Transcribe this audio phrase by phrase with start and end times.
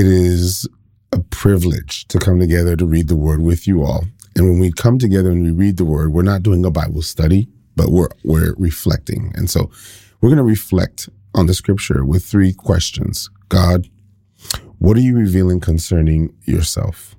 [0.00, 0.66] It is
[1.12, 4.06] a privilege to come together to read the word with you all.
[4.34, 7.02] And when we come together and we read the word, we're not doing a Bible
[7.02, 9.30] study, but we're we're reflecting.
[9.36, 9.70] And so
[10.18, 13.28] we're going to reflect on the scripture with three questions.
[13.50, 13.88] God,
[14.78, 17.14] what are you revealing concerning yourself?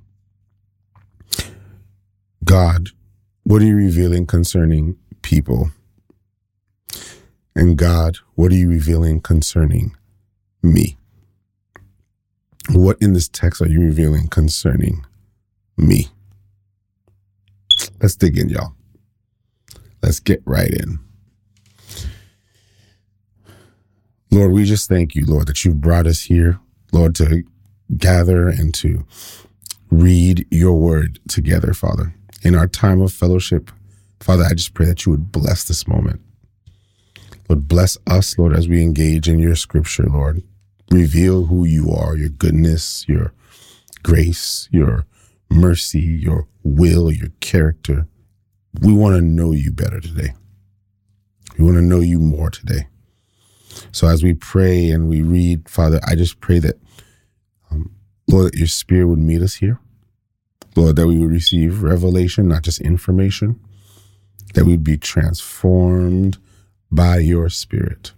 [2.44, 2.90] God,
[3.44, 5.70] what are you revealing concerning people?
[7.56, 9.96] And God, what are you revealing concerning
[10.64, 10.98] me?
[12.70, 15.06] What in this text are you revealing concerning
[15.78, 16.08] me?
[18.02, 18.74] Let's dig in, y'all.
[20.02, 21.00] Let's get right in.
[24.32, 26.60] Lord, we just thank you, Lord, that you've brought us here,
[26.92, 27.44] Lord, to
[27.98, 29.06] gather and to
[29.90, 32.14] read your word together, Father.
[32.44, 33.72] In our time of fellowship,
[34.22, 36.22] Father, I just pray that you would bless this moment.
[37.50, 40.42] Lord, bless us, Lord, as we engage in your scripture, Lord.
[40.92, 43.34] Reveal who you are, your goodness, your
[44.04, 45.06] grace, your
[45.50, 48.08] mercy, your will, your character.
[48.82, 50.34] We want to know you better today.
[51.58, 52.88] We want to know you more today.
[53.92, 56.76] So as we pray and we read, Father, I just pray that,
[57.70, 57.92] um,
[58.28, 59.80] Lord, that your spirit would meet us here.
[60.76, 63.60] Lord, that we would receive revelation, not just information,
[64.54, 66.38] that we'd be transformed
[66.92, 68.14] by your spirit.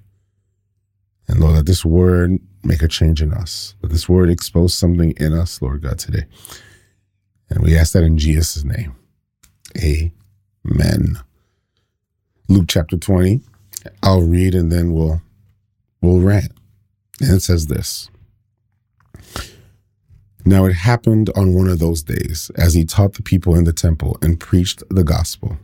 [1.27, 3.75] And Lord, that this word make a change in us.
[3.81, 6.25] Let this word expose something in us, Lord God, today.
[7.49, 8.95] And we ask that in Jesus' name.
[9.77, 11.17] Amen.
[12.47, 13.41] Luke chapter 20.
[14.01, 15.21] I'll read and then we'll
[16.01, 16.51] we'll rant.
[17.21, 18.09] And it says this.
[20.45, 23.73] Now it happened on one of those days, as he taught the people in the
[23.73, 25.57] temple and preached the gospel,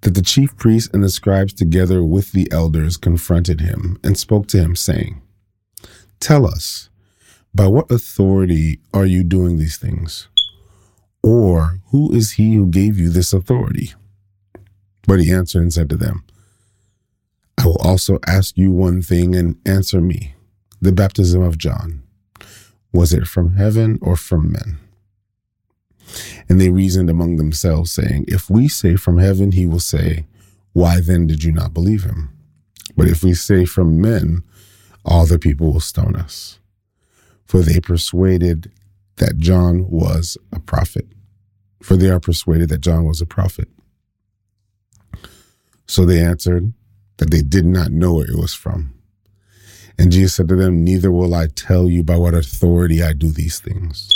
[0.00, 4.48] that the chief priests and the scribes, together with the elders, confronted him and spoke
[4.48, 5.22] to him, saying,
[6.20, 6.88] Tell us,
[7.54, 10.28] by what authority are you doing these things?
[11.22, 13.94] Or who is he who gave you this authority?
[15.06, 16.24] But he answered and said to them,
[17.58, 20.34] I will also ask you one thing and answer me.
[20.80, 22.04] The baptism of John,
[22.92, 24.78] was it from heaven or from men?
[26.48, 30.26] And they reasoned among themselves, saying, If we say from heaven, he will say,
[30.72, 32.30] Why then did you not believe him?
[32.96, 34.44] But if we say from men,
[35.08, 36.58] all the people will stone us.
[37.44, 38.70] For they persuaded
[39.16, 41.06] that John was a prophet.
[41.82, 43.68] For they are persuaded that John was a prophet.
[45.86, 46.72] So they answered
[47.16, 48.94] that they did not know where it was from.
[49.98, 53.30] And Jesus said to them, Neither will I tell you by what authority I do
[53.30, 54.10] these things.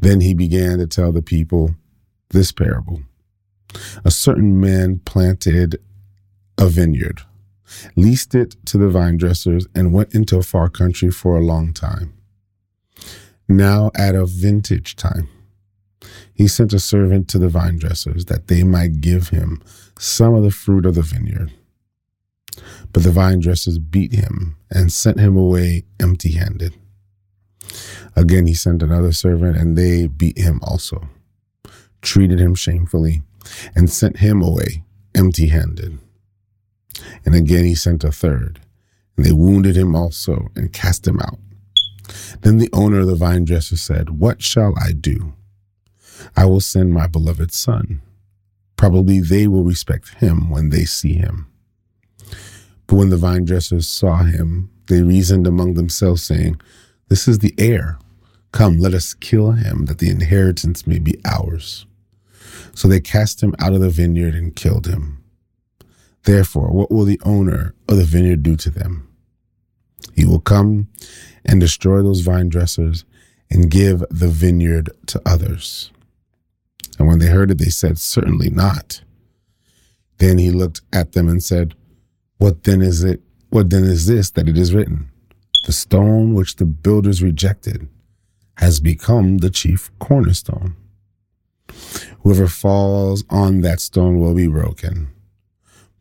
[0.00, 1.74] Then he began to tell the people
[2.30, 3.02] this parable.
[4.04, 5.80] A certain man planted
[6.58, 7.22] a vineyard,
[7.96, 11.72] leased it to the vine dressers, and went into a far country for a long
[11.72, 12.14] time.
[13.48, 15.28] Now, at a vintage time,
[16.34, 19.62] he sent a servant to the vine dressers that they might give him
[19.98, 21.52] some of the fruit of the vineyard.
[22.92, 26.74] But the vine dressers beat him and sent him away empty handed.
[28.16, 31.08] Again, he sent another servant, and they beat him also,
[32.02, 33.22] treated him shamefully,
[33.74, 34.82] and sent him away
[35.14, 35.98] empty handed.
[37.28, 38.58] And again, he sent a third,
[39.14, 41.38] and they wounded him also and cast him out.
[42.40, 45.34] Then the owner of the vine dresser said, What shall I do?
[46.38, 48.00] I will send my beloved son.
[48.76, 51.52] Probably they will respect him when they see him.
[52.86, 56.58] But when the vine dressers saw him, they reasoned among themselves, saying,
[57.08, 57.98] This is the heir.
[58.52, 61.84] Come, let us kill him, that the inheritance may be ours.
[62.74, 65.17] So they cast him out of the vineyard and killed him.
[66.28, 69.08] Therefore, what will the owner of the vineyard do to them?
[70.14, 70.88] He will come
[71.42, 73.06] and destroy those vine dressers
[73.50, 75.90] and give the vineyard to others.
[76.98, 79.00] And when they heard it, they said, Certainly not.
[80.18, 81.74] Then he looked at them and said,
[82.36, 83.22] What then is it?
[83.48, 85.10] What then is this that it is written?
[85.64, 87.88] The stone which the builders rejected
[88.58, 90.76] has become the chief cornerstone.
[92.20, 95.08] Whoever falls on that stone will be broken,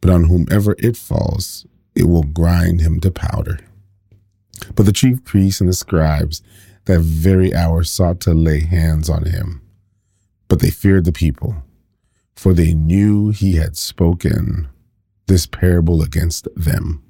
[0.01, 1.65] but on whomever it falls,
[1.95, 3.59] it will grind him to powder.
[4.75, 6.41] But the chief priests and the scribes
[6.85, 9.61] that very hour sought to lay hands on him
[10.47, 11.55] but they feared the people,
[12.35, 14.69] for they knew he had spoken
[15.27, 17.03] this parable against them.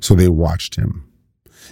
[0.00, 1.08] So they watched him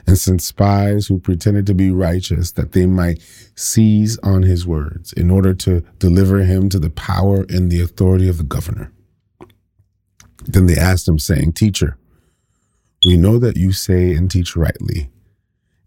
[0.07, 3.21] and sent spies who pretended to be righteous that they might
[3.55, 8.29] seize on his words in order to deliver him to the power and the authority
[8.29, 8.93] of the governor.
[10.45, 11.97] Then they asked him, saying, Teacher,
[13.05, 15.11] we know that you say and teach rightly,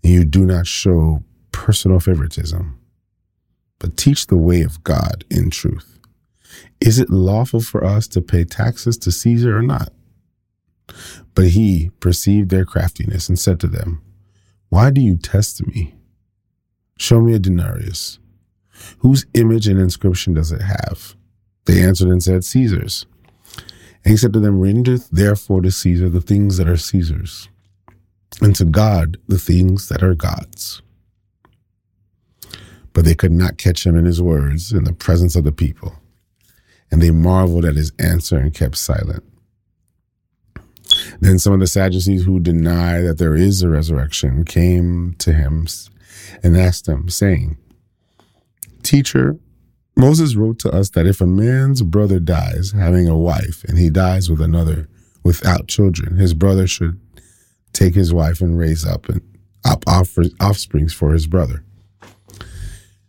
[0.03, 2.77] and you do not show personal favoritism,
[3.79, 5.99] but teach the way of God in truth.
[6.79, 9.91] Is it lawful for us to pay taxes to Caesar or not?
[11.35, 14.01] But he perceived their craftiness and said to them,
[14.69, 15.95] Why do you test me?
[16.97, 18.19] Show me a denarius.
[18.99, 21.15] Whose image and inscription does it have?
[21.65, 23.05] They answered and said, Caesar's.
[24.03, 27.49] And he said to them, Render therefore to Caesar the things that are Caesar's,
[28.41, 30.81] and to God the things that are God's.
[32.91, 35.95] But they could not catch him in his words in the presence of the people.
[36.91, 39.23] And they marveled at his answer and kept silent.
[41.19, 45.67] Then some of the Sadducees who deny that there is a resurrection came to him
[46.43, 47.57] and asked him, saying,
[48.83, 49.37] Teacher,
[49.95, 53.89] Moses wrote to us that if a man's brother dies having a wife and he
[53.89, 54.89] dies with another
[55.23, 56.99] without children, his brother should
[57.73, 59.21] take his wife and raise up and
[59.65, 61.63] up offsprings for his brother.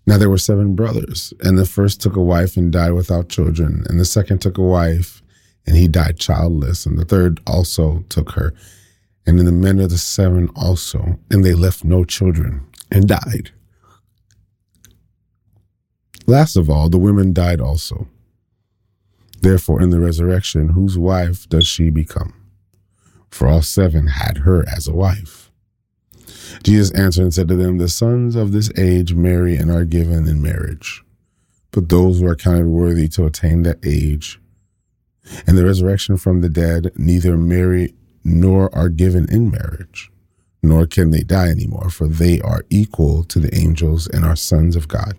[0.07, 3.85] Now there were seven brothers, and the first took a wife and died without children,
[3.89, 5.23] and the second took a wife
[5.67, 8.53] and he died childless, and the third also took her.
[9.27, 13.51] And then the men of the seven also, and they left no children and died.
[16.27, 18.09] Last of all, the women died also.
[19.41, 22.35] Therefore, in the resurrection, whose wife does she become?
[23.31, 25.51] For all seven had her as a wife.
[26.63, 30.27] Jesus answered and said to them, The sons of this age marry and are given
[30.29, 31.05] in marriage.
[31.73, 34.41] But those who are counted worthy to attain that age
[35.47, 40.11] and the resurrection from the dead neither marry nor are given in marriage,
[40.63, 44.77] nor can they die anymore, for they are equal to the angels and are sons
[44.77, 45.17] of God,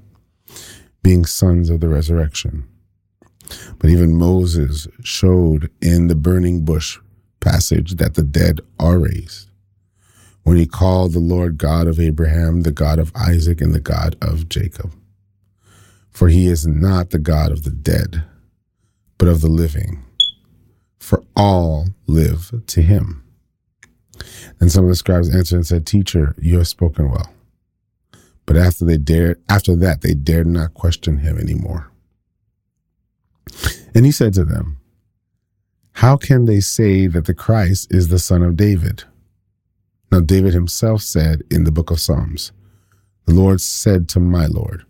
[1.06, 2.68] being sons of the resurrection.
[3.78, 6.98] But even Moses showed in the burning bush
[7.40, 9.52] passage that the dead are raised
[10.42, 14.16] when he called the Lord God of Abraham, the God of Isaac, and the God
[14.20, 14.96] of Jacob.
[16.10, 18.24] For he is not the God of the dead,
[19.20, 20.04] but of the living,
[20.98, 23.24] for all live to him.
[24.60, 27.30] And some of the scribes answered and said, Teacher, you have spoken well.
[28.46, 31.92] But after they dared after that they dared not question him anymore.
[33.94, 34.80] And he said to them,
[35.94, 39.04] How can they say that the Christ is the son of David?
[40.12, 42.52] Now David himself said in the book of Psalms,
[43.26, 44.86] The Lord said to my Lord,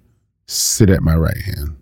[0.48, 1.78] Sit at my right hand,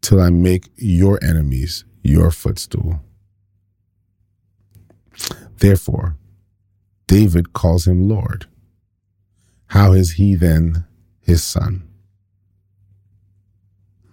[0.00, 3.00] till I make your enemies your footstool.
[5.58, 6.16] Therefore,
[7.06, 8.46] David calls him Lord.
[9.76, 10.86] How is he then
[11.20, 11.86] his son?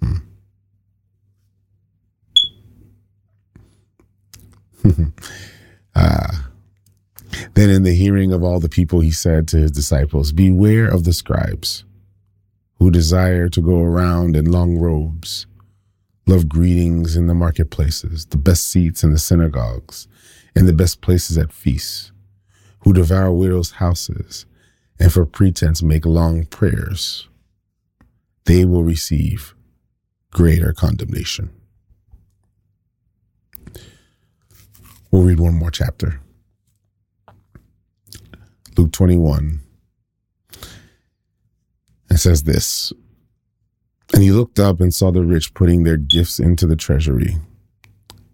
[0.02, 0.18] Hmm.
[5.96, 6.50] ah.
[7.54, 11.06] Then, in the hearing of all the people, he said to his disciples, Beware of
[11.06, 11.86] the scribes
[12.80, 15.48] who desire to go around in long robes,
[16.28, 20.10] love greetings in the marketplaces, the best seats in the synagogues
[20.58, 22.12] and the best places at feasts,
[22.80, 24.46] who devour widows' houses,
[25.04, 27.28] and for pretense make long prayers,
[28.46, 29.54] they will receive
[30.32, 31.50] greater condemnation.
[35.12, 36.22] We'll read one more chapter.
[38.78, 39.60] Luke 21.
[42.10, 42.94] It says this
[44.14, 47.36] And he looked up and saw the rich putting their gifts into the treasury.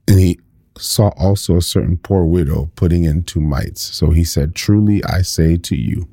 [0.08, 0.40] And he
[0.78, 3.82] saw also a certain poor widow putting in two mites.
[3.82, 6.08] So he said, Truly I say to you,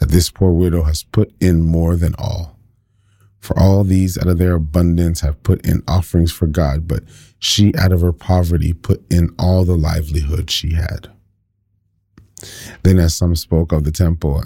[0.00, 2.58] that this poor widow has put in more than all.
[3.38, 7.04] For all these out of their abundance have put in offerings for God, but
[7.38, 11.08] she out of her poverty put in all the livelihood she had.
[12.82, 14.44] Then, as some spoke of the temple,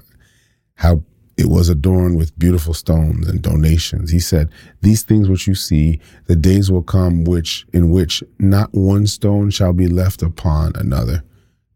[0.76, 1.02] how
[1.36, 4.10] it was adorned with beautiful stones and donations.
[4.10, 4.50] He said,
[4.82, 9.50] These things which you see, the days will come which in which not one stone
[9.50, 11.24] shall be left upon another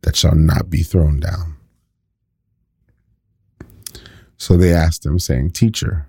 [0.02, 1.57] that shall not be thrown down.
[4.38, 6.06] So they asked him, saying, Teacher,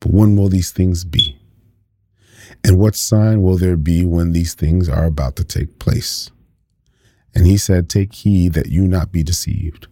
[0.00, 1.38] but when will these things be?
[2.64, 6.30] And what sign will there be when these things are about to take place?
[7.34, 9.86] And he said, Take heed that you not be deceived.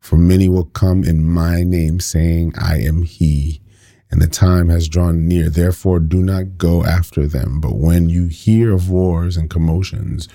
[0.00, 3.60] For many will come in my name, saying, I am he,
[4.10, 5.50] and the time has drawn near.
[5.50, 7.60] Therefore, do not go after them.
[7.60, 10.26] But when you hear of wars and commotions,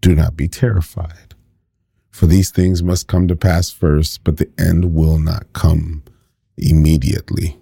[0.00, 1.35] do not be terrified.
[2.16, 6.02] For these things must come to pass first, but the end will not come
[6.56, 7.58] immediately.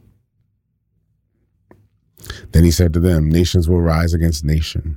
[2.52, 4.96] Then he said to them, Nations will rise against nation,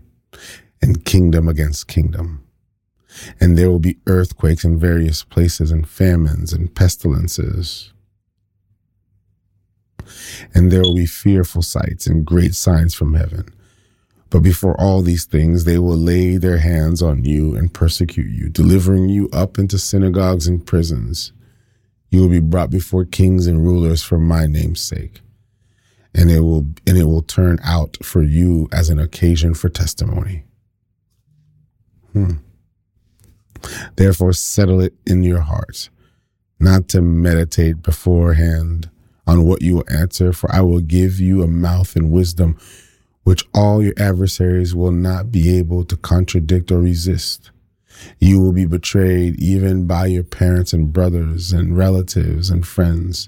[0.80, 2.44] and kingdom against kingdom
[3.40, 7.94] And there will be earthquakes in various places, and famines and pestilences.
[10.54, 13.50] And there will be fearful sights and great signs from heaven.
[14.30, 18.50] But before all these things, they will lay their hands on you and persecute you,
[18.50, 21.32] delivering you up into synagogues and prisons.
[22.10, 25.22] You will be brought before kings and rulers for my name's sake.
[26.14, 30.44] And it will and it will turn out for you as an occasion for testimony.
[32.14, 32.38] Hmm.
[33.96, 35.90] Therefore, settle it in your hearts,
[36.60, 38.90] not to meditate beforehand
[39.26, 42.58] on what you will answer, for I will give you a mouth and wisdom
[43.28, 47.52] which all your adversaries will not be able to contradict or resist.
[48.20, 53.28] You will be betrayed even by your parents and brothers and relatives and friends,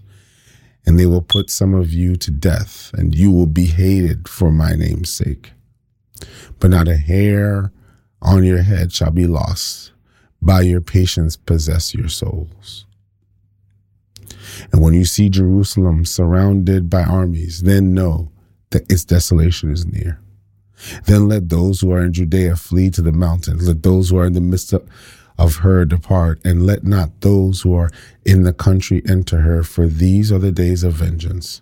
[0.85, 4.51] and they will put some of you to death, and you will be hated for
[4.51, 5.51] my name's sake.
[6.59, 7.73] But not a hair
[8.21, 9.91] on your head shall be lost.
[10.41, 12.85] By your patience, possess your souls.
[14.71, 18.31] And when you see Jerusalem surrounded by armies, then know
[18.71, 20.19] that its desolation is near.
[21.05, 23.67] Then let those who are in Judea flee to the mountains.
[23.67, 27.73] Let those who are in the midst of, her depart, and let not those who
[27.73, 27.89] are
[28.25, 31.61] in the country enter her, for these are the days of vengeance,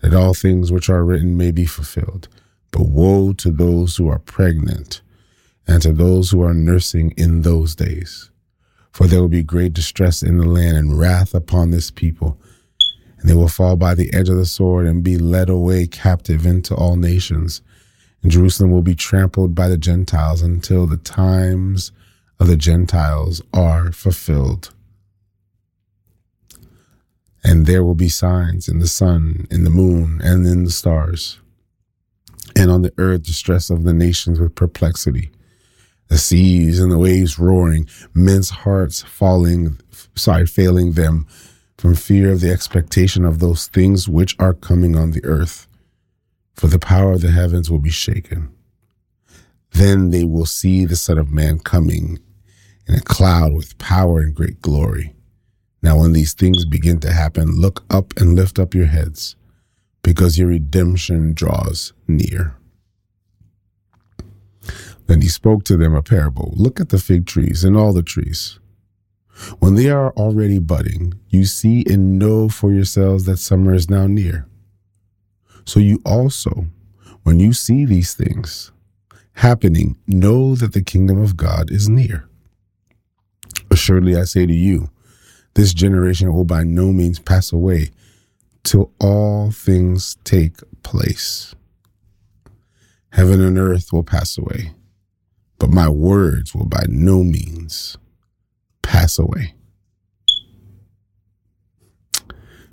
[0.00, 2.28] that all things which are written may be fulfilled.
[2.70, 5.02] But woe to those who are pregnant
[5.66, 8.30] and to those who are nursing in those days.
[8.92, 12.38] For there will be great distress in the land and wrath upon this people
[13.20, 16.46] and they will fall by the edge of the sword and be led away captive
[16.46, 17.60] into all nations.
[18.22, 21.92] And Jerusalem will be trampled by the Gentiles until the times
[22.38, 24.72] of the Gentiles are fulfilled.
[27.44, 31.38] And there will be signs in the sun, in the moon, and in the stars.
[32.56, 35.30] And on the earth, distress of the nations with perplexity,
[36.08, 39.78] the seas and the waves roaring, men's hearts falling,
[40.14, 41.26] sorry, failing them
[41.80, 45.66] from fear of the expectation of those things which are coming on the earth,
[46.52, 48.54] for the power of the heavens will be shaken.
[49.72, 52.18] Then they will see the Son of Man coming
[52.86, 55.14] in a cloud with power and great glory.
[55.80, 59.34] Now, when these things begin to happen, look up and lift up your heads,
[60.02, 62.56] because your redemption draws near.
[65.06, 68.02] Then he spoke to them a parable Look at the fig trees and all the
[68.02, 68.60] trees.
[69.58, 74.06] When they are already budding, you see and know for yourselves that summer is now
[74.06, 74.46] near.
[75.64, 76.66] So you also,
[77.22, 78.72] when you see these things
[79.34, 82.28] happening, know that the kingdom of God is near.
[83.70, 84.90] Assuredly, I say to you,
[85.54, 87.90] this generation will by no means pass away
[88.62, 91.54] till all things take place.
[93.12, 94.74] Heaven and earth will pass away,
[95.58, 97.96] but my words will by no means
[98.90, 99.54] pass away.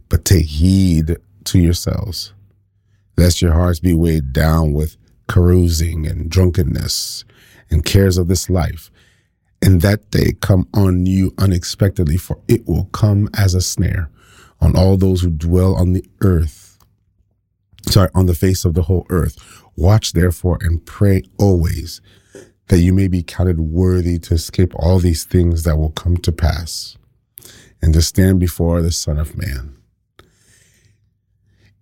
[0.10, 2.34] But take heed to yourselves,
[3.18, 4.98] lest your hearts be weighed down with
[5.28, 7.24] carousing and drunkenness
[7.70, 8.90] and cares of this life,
[9.62, 14.10] and that day come on you unexpectedly, for it will come as a snare
[14.60, 16.80] on all those who dwell on the earth,
[17.84, 19.38] sorry, on the face of the whole earth.
[19.76, 22.02] Watch therefore and pray always
[22.68, 26.32] that you may be counted worthy to escape all these things that will come to
[26.32, 26.98] pass
[27.82, 29.76] and to stand before the Son of Man.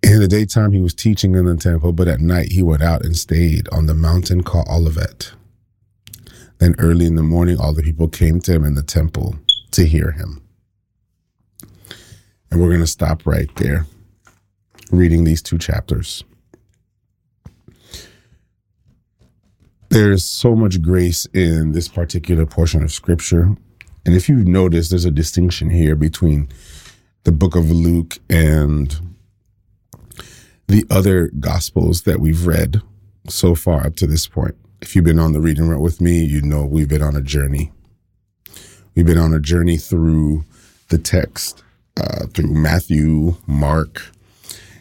[0.02, 3.04] In the daytime, he was teaching in the temple, but at night he went out
[3.04, 5.32] and stayed on the mountain called Olivet.
[6.58, 9.36] Then early in the morning, all the people came to him in the temple
[9.72, 10.42] to hear him.
[12.50, 13.86] And we're going to stop right there,
[14.90, 16.22] reading these two chapters.
[19.88, 23.56] There's so much grace in this particular portion of scripture.
[24.04, 26.48] And if you've noticed, there's a distinction here between
[27.24, 29.16] the book of Luke and
[30.68, 32.82] the other gospels that we've read
[33.28, 34.54] so far up to this point.
[34.80, 37.22] If you've been on the reading route with me, you know we've been on a
[37.22, 37.72] journey.
[38.94, 40.44] We've been on a journey through
[40.88, 41.62] the text,
[41.96, 44.10] uh, through Matthew, Mark,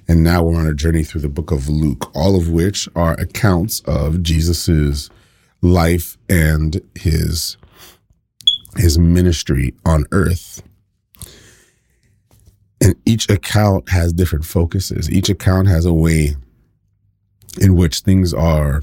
[0.08, 3.14] and now we're on a journey through the book of Luke, all of which are
[3.14, 5.10] accounts of Jesus's
[5.62, 7.58] life and his
[8.78, 10.62] his ministry on earth.
[12.82, 15.10] And each account has different focuses.
[15.10, 16.36] Each account has a way
[17.60, 18.82] in which things are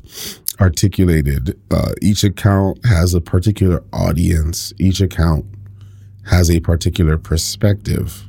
[0.61, 1.61] articulated.
[1.71, 4.73] Uh, each account has a particular audience.
[4.79, 5.45] Each account
[6.27, 8.25] has a particular perspective.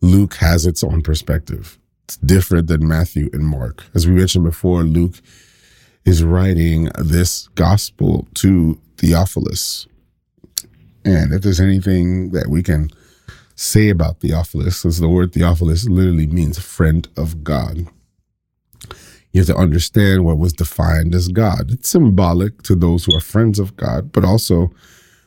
[0.00, 1.78] Luke has its own perspective.
[2.04, 3.84] It's different than Matthew and Mark.
[3.94, 5.20] As we mentioned before, Luke
[6.04, 9.86] is writing this gospel to Theophilus.
[11.04, 12.90] And if there's anything that we can
[13.54, 17.86] say about Theophilus, because the word Theophilus literally means friend of God.
[19.32, 21.70] You have to understand what was defined as God.
[21.70, 24.72] It's symbolic to those who are friends of God, but also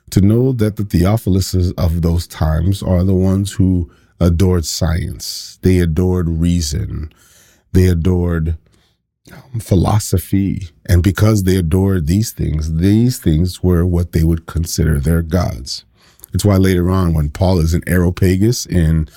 [0.10, 3.90] to know that the Theophiluses of those times are the ones who
[4.20, 5.60] adored science.
[5.62, 7.12] They adored reason.
[7.72, 8.58] They adored
[9.32, 10.70] um, philosophy.
[10.86, 15.86] And because they adored these things, these things were what they would consider their gods.
[16.34, 19.08] It's why later on, when Paul is in Areopagus in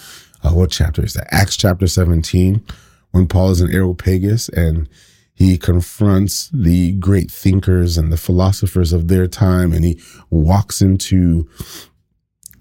[0.43, 1.33] uh, what chapter is that?
[1.33, 2.65] Acts chapter 17,
[3.11, 4.89] when Paul is in Areopagus and
[5.35, 10.01] he confronts the great thinkers and the philosophers of their time and he
[10.31, 11.49] walks into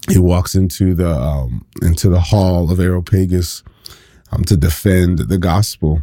[0.10, 3.64] he walks into the um, into the hall of Areopagus
[4.32, 6.02] um, to defend the gospel.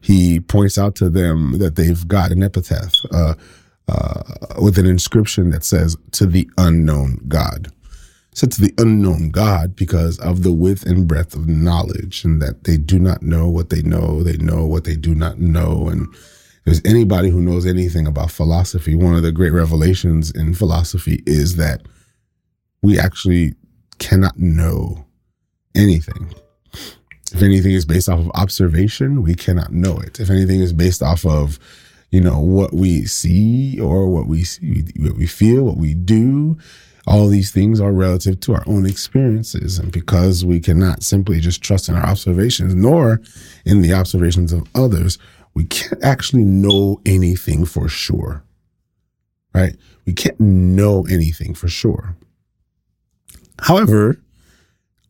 [0.00, 3.34] He points out to them that they've got an epitaph uh,
[3.88, 4.22] uh,
[4.60, 7.70] with an inscription that says "To the unknown God."
[8.32, 12.64] said to the unknown God because of the width and breadth of knowledge, and that
[12.64, 15.88] they do not know what they know, they know what they do not know.
[15.88, 16.06] And
[16.64, 21.56] there's anybody who knows anything about philosophy, one of the great revelations in philosophy is
[21.56, 21.82] that
[22.82, 23.54] we actually
[23.98, 25.04] cannot know
[25.74, 26.34] anything.
[27.32, 30.18] If anything is based off of observation, we cannot know it.
[30.18, 31.58] If anything is based off of,
[32.10, 36.58] you know, what we see or what we see, what we feel, what we do,
[37.06, 39.78] all these things are relative to our own experiences.
[39.78, 43.20] And because we cannot simply just trust in our observations, nor
[43.64, 45.18] in the observations of others,
[45.54, 48.42] we can't actually know anything for sure.
[49.54, 49.76] Right?
[50.04, 52.16] We can't know anything for sure.
[53.60, 54.20] However,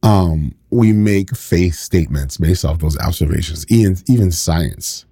[0.02, 3.66] um, we make faith statements based off those observations.
[3.68, 5.04] Even, even science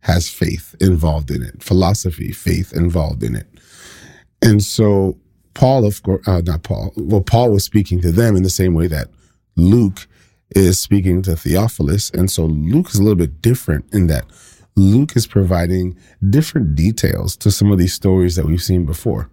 [0.00, 3.46] has faith involved in it, philosophy, faith involved in it.
[4.42, 5.18] And so
[5.54, 6.92] Paul, of course, uh, not Paul.
[6.96, 9.08] Well, Paul was speaking to them in the same way that
[9.56, 10.06] Luke
[10.54, 14.26] is speaking to Theophilus, and so Luke is a little bit different in that
[14.76, 15.96] Luke is providing
[16.28, 19.30] different details to some of these stories that we've seen before.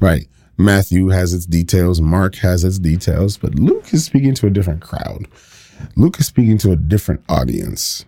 [0.00, 0.26] Right?
[0.58, 4.82] Matthew has its details, Mark has its details, but Luke is speaking to a different
[4.82, 5.26] crowd.
[5.96, 8.04] Luke is speaking to a different audience.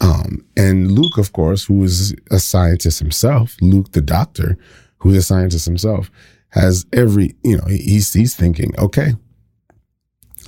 [0.00, 4.58] Um, and Luke, of course, who is a scientist himself, Luke the doctor,
[4.98, 6.10] who is a scientist himself,
[6.50, 9.14] has every, you know, he's, he's thinking, okay,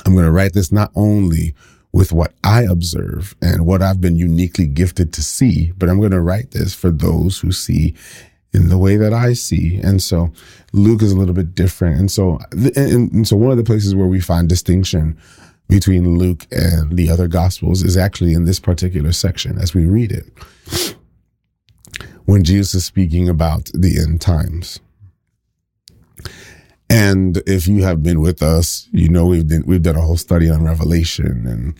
[0.04, 1.54] I'm going to write this not only
[1.92, 6.10] with what I observe and what I've been uniquely gifted to see, but I'm going
[6.10, 7.94] to write this for those who see
[8.56, 9.78] in the way that I see.
[9.82, 10.32] And so
[10.72, 12.00] Luke is a little bit different.
[12.00, 15.16] And so, and, and so one of the places where we find distinction
[15.68, 20.10] between Luke and the other gospels is actually in this particular section as we read
[20.10, 20.96] it.
[22.24, 24.80] When Jesus is speaking about the end times.
[26.88, 30.16] And if you have been with us, you know we've been, we've done a whole
[30.16, 31.74] study on Revelation, and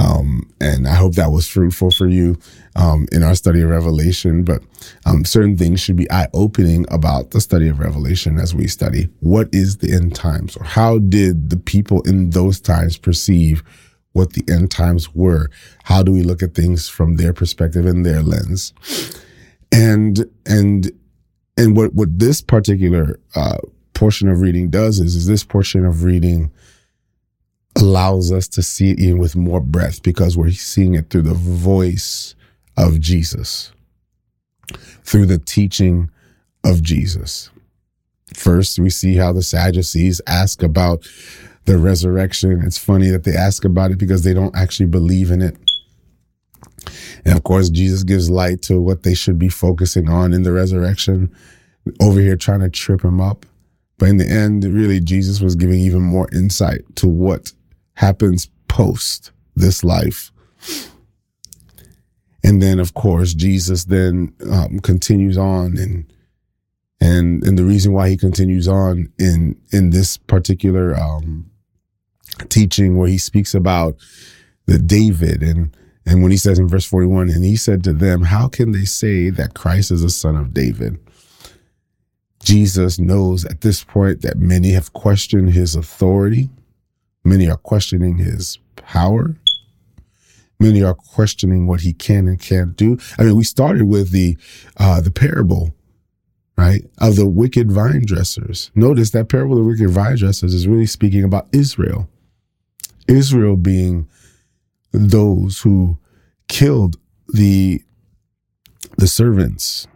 [0.00, 2.38] um, and I hope that was fruitful for you
[2.76, 4.44] um, in our study of Revelation.
[4.44, 4.62] But
[5.04, 9.08] um, certain things should be eye opening about the study of Revelation as we study
[9.18, 13.64] what is the end times, or how did the people in those times perceive
[14.12, 15.50] what the end times were?
[15.84, 18.72] How do we look at things from their perspective and their lens?
[19.72, 20.90] And and
[21.56, 23.58] and what what this particular uh,
[23.96, 26.52] portion of reading does is, is this portion of reading
[27.76, 31.34] allows us to see it even with more breadth because we're seeing it through the
[31.34, 32.34] voice
[32.76, 33.72] of Jesus,
[35.02, 36.10] through the teaching
[36.62, 37.50] of Jesus.
[38.34, 41.08] First, we see how the Sadducees ask about
[41.64, 42.62] the resurrection.
[42.64, 45.56] It's funny that they ask about it because they don't actually believe in it.
[47.24, 50.52] And of course, Jesus gives light to what they should be focusing on in the
[50.52, 51.34] resurrection.
[52.00, 53.46] Over here, trying to trip him up.
[53.98, 57.52] But in the end, really, Jesus was giving even more insight to what
[57.94, 60.30] happens post this life.
[62.44, 66.12] And then, of course, Jesus then um, continues on, and
[67.00, 71.50] and and the reason why he continues on in in this particular um,
[72.48, 73.96] teaching, where he speaks about
[74.66, 77.92] the David and and when he says in verse forty one, and he said to
[77.92, 80.98] them, "How can they say that Christ is a son of David?"
[82.46, 86.48] Jesus knows at this point that many have questioned his authority.
[87.24, 89.34] Many are questioning his power.
[90.60, 92.98] Many are questioning what he can and can't do.
[93.18, 94.38] I mean, we started with the
[94.76, 95.74] uh, the parable,
[96.56, 98.70] right, of the wicked vine dressers.
[98.76, 102.08] Notice that parable of the wicked vine dressers is really speaking about Israel.
[103.08, 104.08] Israel being
[104.92, 105.98] those who
[106.46, 107.82] killed the
[108.96, 109.88] the servants.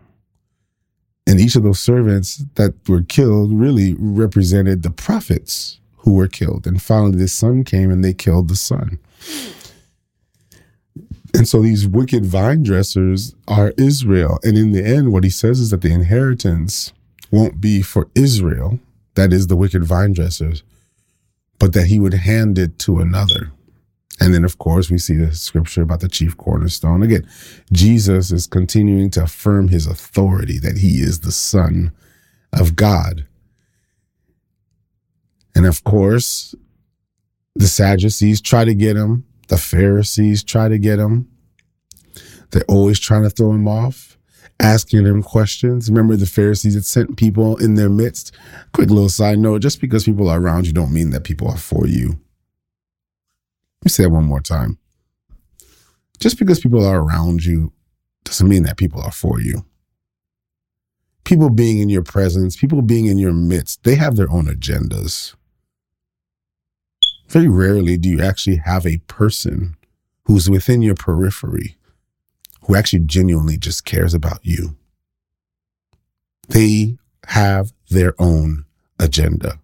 [1.30, 6.66] And each of those servants that were killed really represented the prophets who were killed.
[6.66, 8.98] And finally, the son came and they killed the son.
[11.32, 14.40] And so these wicked vine dressers are Israel.
[14.42, 16.92] And in the end, what he says is that the inheritance
[17.30, 18.80] won't be for Israel,
[19.14, 20.64] that is the wicked vine dressers,
[21.60, 23.52] but that he would hand it to another.
[24.20, 27.02] And then, of course, we see the scripture about the chief cornerstone.
[27.02, 27.26] Again,
[27.72, 31.92] Jesus is continuing to affirm his authority that he is the Son
[32.52, 33.26] of God.
[35.54, 36.54] And of course,
[37.54, 41.28] the Sadducees try to get him, the Pharisees try to get him.
[42.50, 44.18] They're always trying to throw him off,
[44.60, 45.88] asking him questions.
[45.88, 48.32] Remember, the Pharisees had sent people in their midst.
[48.72, 51.56] Quick little side note just because people are around you don't mean that people are
[51.56, 52.18] for you.
[53.80, 54.78] Let me say that one more time.
[56.18, 57.72] Just because people are around you
[58.24, 59.64] doesn't mean that people are for you.
[61.24, 65.34] People being in your presence, people being in your midst, they have their own agendas.
[67.28, 69.76] Very rarely do you actually have a person
[70.24, 71.76] who's within your periphery
[72.62, 74.76] who actually genuinely just cares about you.
[76.48, 78.64] They have their own
[78.98, 79.60] agenda.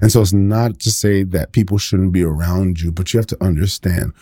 [0.00, 3.26] And so it's not to say that people shouldn't be around you, but you have
[3.28, 4.12] to understand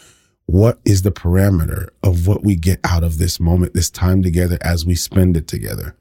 [0.46, 4.58] what is the parameter of what we get out of this moment, this time together
[4.60, 5.96] as we spend it together.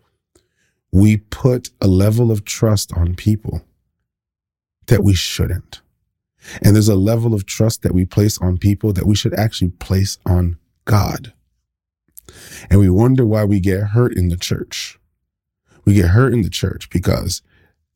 [0.91, 3.61] We put a level of trust on people
[4.87, 5.81] that we shouldn't.
[6.61, 9.69] And there's a level of trust that we place on people that we should actually
[9.69, 11.33] place on God.
[12.69, 14.99] And we wonder why we get hurt in the church.
[15.85, 17.41] We get hurt in the church because,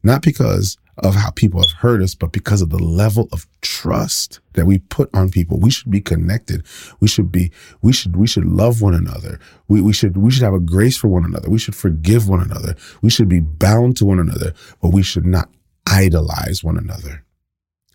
[0.03, 4.39] not because of how people have hurt us, but because of the level of trust
[4.53, 5.59] that we put on people.
[5.59, 6.65] We should be connected.
[6.99, 9.39] We should be, we should, we should love one another.
[9.67, 11.49] We, we should, we should have a grace for one another.
[11.49, 12.75] We should forgive one another.
[13.01, 15.49] We should be bound to one another, but we should not
[15.85, 17.23] idolize one another.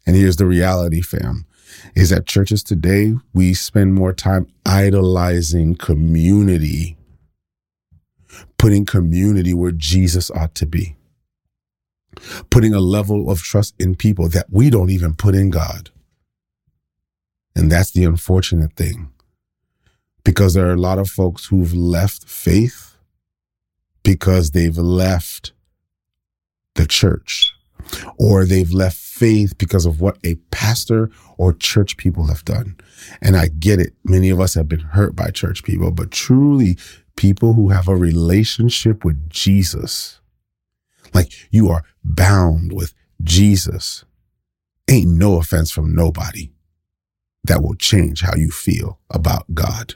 [0.06, 1.46] And here's the reality, fam,
[1.94, 6.96] is that churches today, we spend more time idolizing community,
[8.58, 10.96] putting community where Jesus ought to be
[12.50, 15.90] putting a level of trust in people that we don't even put in God.
[17.54, 19.10] And that's the unfortunate thing.
[20.24, 22.96] Because there are a lot of folks who've left faith
[24.02, 25.52] because they've left
[26.74, 27.52] the church
[28.18, 32.76] or they've left faith because of what a pastor or church people have done.
[33.20, 33.94] And I get it.
[34.04, 36.78] Many of us have been hurt by church people, but truly
[37.16, 40.20] people who have a relationship with Jesus
[41.14, 44.04] like you are bound with Jesus.
[44.88, 46.50] Ain't no offense from nobody
[47.44, 49.94] that will change how you feel about God.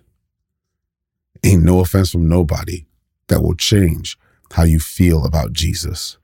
[1.44, 2.86] Ain't no offense from nobody
[3.28, 4.18] that will change
[4.52, 6.18] how you feel about Jesus.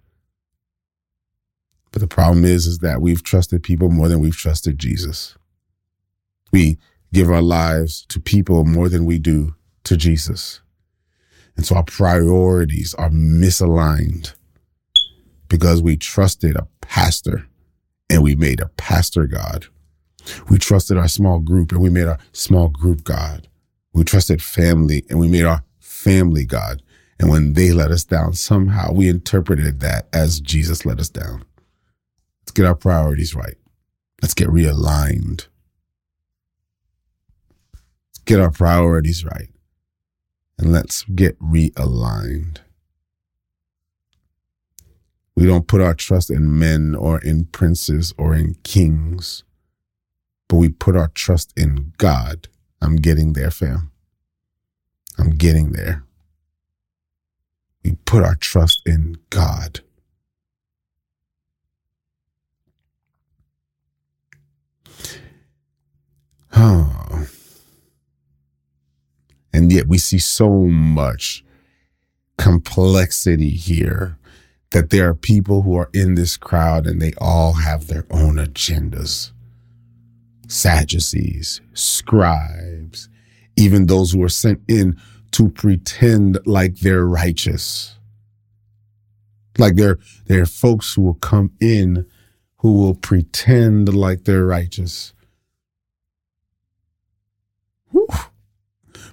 [1.90, 5.36] But the problem is, is that we've trusted people more than we've trusted Jesus.
[6.50, 6.78] We
[7.12, 10.60] give our lives to people more than we do to Jesus.
[11.56, 14.32] And so our priorities are misaligned
[15.52, 17.46] because we trusted a pastor
[18.08, 19.66] and we made a pastor God.
[20.48, 23.48] We trusted our small group and we made our small group God.
[23.92, 26.82] We trusted family and we made our family God.
[27.20, 31.44] And when they let us down, somehow we interpreted that as Jesus let us down.
[32.40, 33.58] Let's get our priorities right.
[34.22, 35.48] Let's get realigned.
[38.08, 39.50] Let's get our priorities right.
[40.58, 42.60] And let's get realigned.
[45.36, 49.44] We don't put our trust in men or in princes or in kings,
[50.48, 52.48] but we put our trust in God.
[52.80, 53.90] I'm getting there, fam.
[55.18, 56.04] I'm getting there.
[57.84, 59.80] We put our trust in God.
[66.54, 67.26] Oh.
[69.52, 71.44] And yet we see so much
[72.36, 74.18] complexity here
[74.72, 78.36] that there are people who are in this crowd and they all have their own
[78.36, 79.32] agendas.
[80.48, 83.08] Sadducees, scribes,
[83.56, 84.98] even those who are sent in
[85.32, 87.98] to pretend like they're righteous.
[89.58, 92.06] Like there, there are folks who will come in
[92.58, 95.12] who will pretend like they're righteous.
[97.90, 98.08] Whew.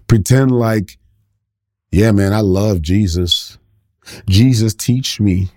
[0.07, 0.97] Pretend like,
[1.91, 3.58] yeah, man, I love Jesus.
[4.27, 5.49] Jesus teach me.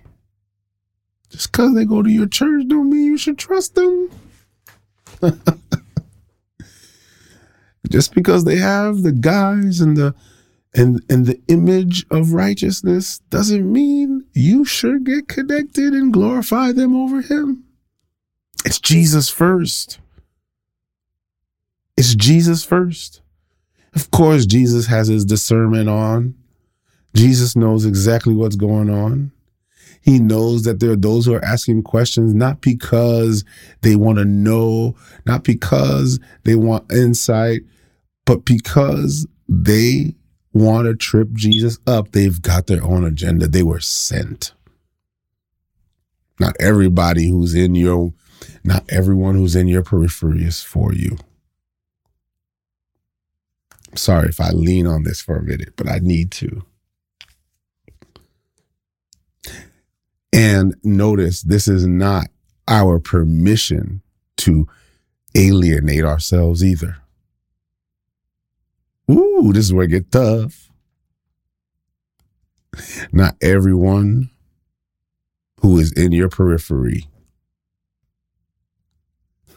[1.29, 4.09] Just because they go to your church don't mean you should trust them.
[7.89, 10.15] Just because they have the guise and the
[10.75, 16.95] And and the image of righteousness doesn't mean you should get connected and glorify them
[16.95, 17.63] over him.
[18.65, 19.99] It's Jesus first.
[21.95, 23.21] It's Jesus first.
[23.93, 26.33] Of course, Jesus has his discernment on.
[27.15, 29.31] Jesus knows exactly what's going on.
[30.01, 33.45] He knows that there are those who are asking questions not because
[33.81, 34.95] they want to know,
[35.25, 37.61] not because they want insight,
[38.25, 40.15] but because they
[40.51, 42.11] want to trip Jesus up.
[42.11, 43.47] They've got their own agenda.
[43.47, 44.53] They were sent.
[46.39, 48.13] Not everybody who's in your,
[48.63, 51.17] not everyone who's in your periphery is for you.
[53.89, 56.65] I'm sorry if I lean on this for a minute, but I need to.
[60.33, 62.27] And notice this is not
[62.67, 64.01] our permission
[64.37, 64.67] to
[65.35, 66.97] alienate ourselves either.
[69.11, 70.69] Ooh, this is where it gets tough.
[73.11, 74.31] Not everyone
[75.61, 77.07] who is in your periphery.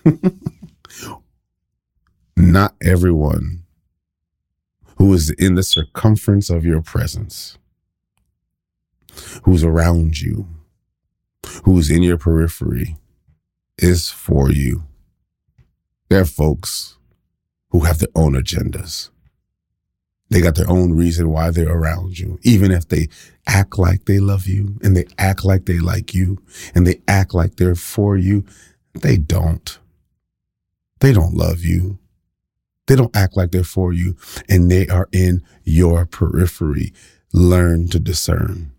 [2.37, 3.65] Not everyone
[4.99, 7.59] who is in the circumference of your presence,
[9.45, 10.47] who's around you,
[11.65, 12.97] who's in your periphery,
[13.79, 14.85] is for you.
[16.09, 16.99] There are folks
[17.71, 19.11] who have their own agendas.
[20.31, 23.09] They got their own reason why they're around you, even if they
[23.47, 26.39] act like they love you and they act like they like you
[26.75, 28.45] and they act like they're for you.
[28.95, 29.79] They don't.
[31.01, 31.99] They don't love you.
[32.87, 34.17] They don't act like they're for you
[34.49, 36.93] and they are in your periphery.
[37.33, 38.73] Learn to discern.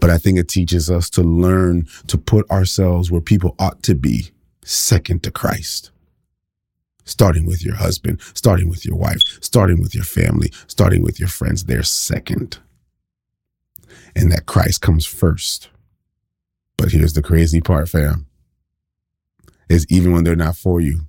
[0.00, 3.94] But I think it teaches us to learn to put ourselves where people ought to
[3.94, 4.30] be
[4.64, 5.90] second to Christ
[7.08, 11.28] starting with your husband, starting with your wife, starting with your family, starting with your
[11.28, 11.64] friends.
[11.64, 12.58] They're second.
[14.14, 15.70] And that Christ comes first.
[16.76, 18.26] But here's the crazy part, fam.
[19.68, 21.00] Is even when they're not for you,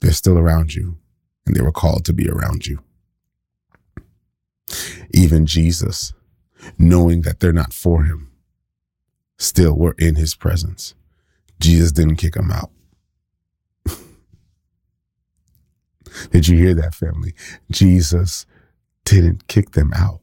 [0.00, 0.96] they're still around you
[1.46, 2.80] and they were called to be around you.
[5.12, 6.12] Even Jesus,
[6.78, 8.30] knowing that they're not for him,
[9.38, 10.94] still were in his presence.
[11.60, 12.70] Jesus didn't kick them out.
[16.30, 17.34] Did you hear that, family?
[17.70, 18.46] Jesus
[19.04, 20.20] didn't kick them out.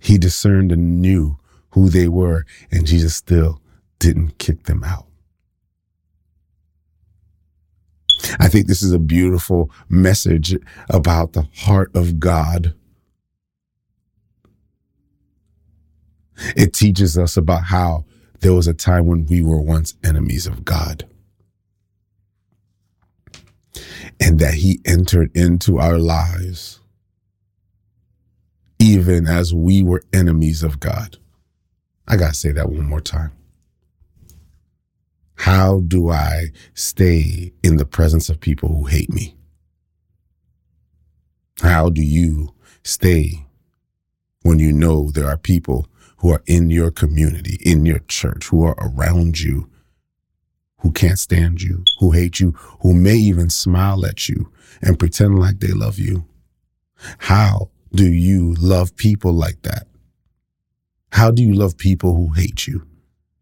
[0.00, 1.38] He discerned and knew
[1.70, 3.60] who they were, and Jesus still
[3.98, 5.06] didn't kick them out.
[8.40, 10.56] I think this is a beautiful message
[10.90, 12.74] about the heart of God.
[16.56, 18.04] It teaches us about how
[18.40, 21.08] there was a time when we were once enemies of God
[24.20, 26.80] and that he entered into our lives
[28.78, 31.18] even as we were enemies of God.
[32.06, 33.32] I got to say that one more time.
[35.34, 39.36] How do I stay in the presence of people who hate me?
[41.60, 43.46] How do you stay
[44.42, 45.88] when you know there are people
[46.18, 49.68] who are in your community, in your church, who are around you
[50.80, 54.50] who can't stand you, who hate you, who may even smile at you
[54.80, 56.24] and pretend like they love you.
[57.18, 59.86] How do you love people like that?
[61.12, 62.86] How do you love people who hate you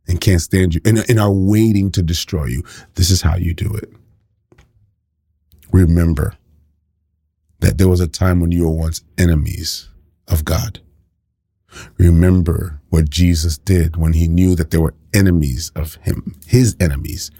[0.07, 2.62] and can't stand you and, and are waiting to destroy you?
[2.95, 3.93] This is how you do it.
[5.73, 6.35] Remember
[7.61, 9.89] that there was a time when you were once enemies
[10.29, 10.81] of God.
[11.98, 17.31] Remember what Jesus did when he knew that there were enemies of him, his enemies.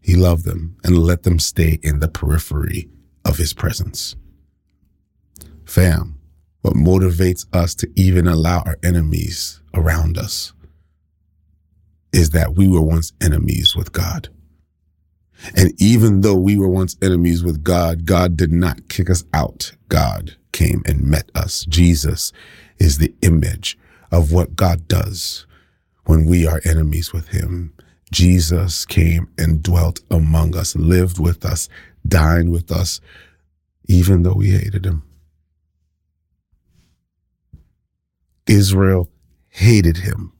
[0.00, 2.88] He loved them and let them stay in the periphery
[3.24, 4.16] of his presence.
[5.64, 6.18] Fam,
[6.62, 10.52] what motivates us to even allow our enemies around us
[12.12, 14.28] is that we were once enemies with God.
[15.56, 19.72] And even though we were once enemies with God, God did not kick us out.
[19.88, 21.64] God came and met us.
[21.66, 22.32] Jesus
[22.78, 23.78] is the image
[24.10, 25.46] of what God does
[26.04, 27.74] when we are enemies with him.
[28.10, 31.68] Jesus came and dwelt among us, lived with us,
[32.06, 33.00] dined with us,
[33.86, 35.02] even though we hated him.
[38.46, 39.10] Israel
[39.48, 40.32] hated him.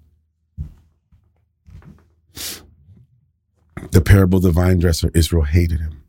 [3.91, 6.03] The parable of the vine dresser, Israel hated him.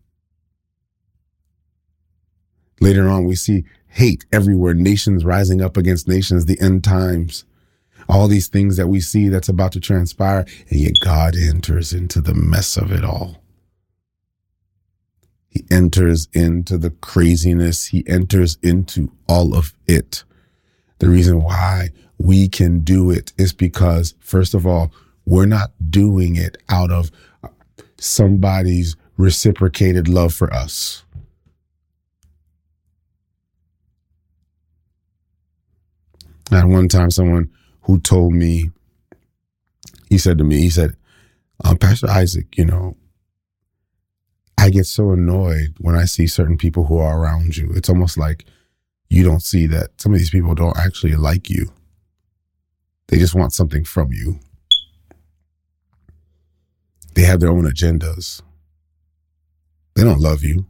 [2.80, 7.46] Later on, we see hate everywhere, nations rising up against nations, the end times,
[8.08, 12.22] all these things that we see that's about to transpire, and yet God enters into
[12.22, 13.44] the mess of it all.
[15.50, 17.88] He enters into the craziness.
[17.88, 20.24] He enters into all of it.
[21.00, 24.92] The reason why we can do it is because, first of all,
[25.26, 27.12] we're not doing it out of
[27.98, 31.04] somebody's reciprocated love for us.
[36.52, 38.72] At one time, someone who told me,
[40.10, 40.96] he said to me, he said,
[41.64, 42.96] um, Pastor Isaac, you know,
[44.58, 47.72] I get so annoyed when I see certain people who are around you.
[47.76, 48.46] It's almost like
[49.10, 51.72] you don't see that some of these people don't actually like you.
[53.08, 54.40] They just want something from you.
[57.16, 58.42] They have their own agendas.
[59.96, 60.66] They don't love you.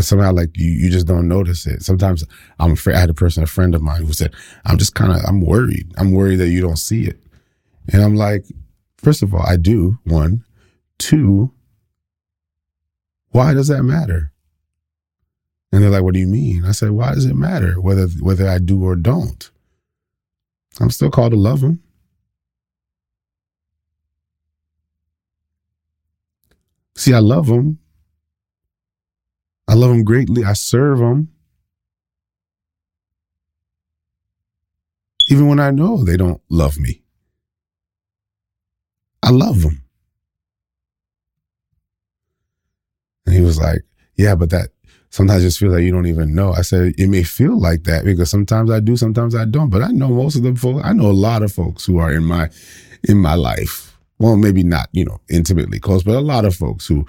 [0.00, 1.82] But somehow, like you, you just don't notice it.
[1.82, 2.24] Sometimes
[2.58, 2.96] I'm afraid.
[2.96, 4.34] I had a person, a friend of mine, who said,
[4.64, 5.92] "I'm just kind of, I'm worried.
[5.98, 7.20] I'm worried that you don't see it."
[7.92, 8.46] And I'm like,
[8.96, 9.98] first of all, I do.
[10.04, 10.42] One,
[10.96, 11.52] two.
[13.32, 14.32] Why does that matter?
[15.70, 18.48] And they're like, "What do you mean?" I said, "Why does it matter whether whether
[18.48, 19.50] I do or don't?
[20.80, 21.82] I'm still called to love them."
[26.96, 27.80] See, I love them.
[29.70, 30.44] I love them greatly.
[30.44, 31.28] I serve them.
[35.28, 37.02] Even when I know they don't love me,
[39.22, 39.84] I love them.
[43.26, 43.82] And he was like,
[44.16, 44.70] Yeah, but that
[45.10, 46.52] sometimes just feels like you don't even know.
[46.52, 49.70] I said, It may feel like that because sometimes I do, sometimes I don't.
[49.70, 52.12] But I know most of the folks, I know a lot of folks who are
[52.12, 52.50] in my
[53.04, 56.86] in my life well, maybe not, you know, intimately close, but a lot of folks
[56.86, 57.06] who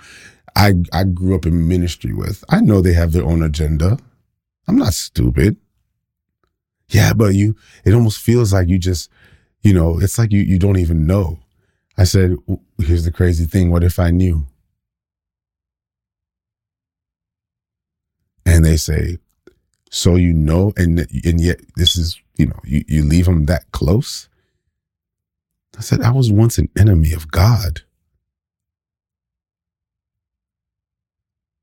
[0.56, 2.44] I I grew up in ministry with.
[2.50, 3.98] I know they have their own agenda.
[4.68, 5.58] I'm not stupid.
[6.90, 9.10] Yeah, but you it almost feels like you just,
[9.62, 11.40] you know, it's like you you don't even know.
[11.98, 12.36] I said,
[12.80, 14.46] here's the crazy thing, what if I knew?
[18.46, 19.18] And they say,
[19.90, 23.72] so you know and and yet this is, you know, you you leave them that
[23.72, 24.28] close?
[25.78, 27.82] I said, I was once an enemy of God.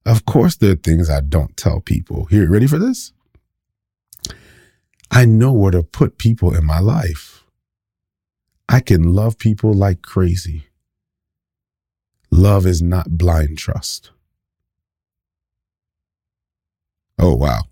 [0.09, 2.25] Of course, there are things I don't tell people.
[2.31, 3.13] Here, ready for this?
[5.11, 7.45] I know where to put people in my life.
[8.71, 10.65] I can love people like crazy.
[12.31, 14.11] Love is not blind trust.
[17.19, 17.65] Oh, wow.